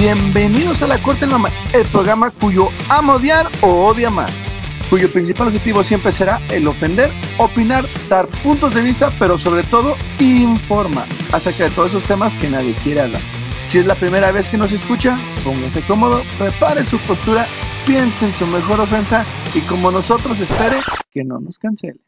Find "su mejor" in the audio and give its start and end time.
18.34-18.78